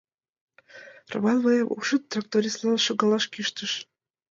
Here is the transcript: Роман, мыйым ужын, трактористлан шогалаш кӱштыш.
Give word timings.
Роман, 1.13 1.37
мыйым 1.45 1.67
ужын, 1.77 2.01
трактористлан 2.11 2.77
шогалаш 2.85 3.25
кӱштыш. 3.33 3.71